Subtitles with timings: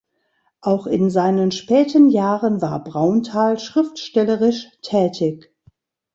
[0.61, 5.53] Auch in seinen späten Jahren war Braunthal schriftstellerisch tätig.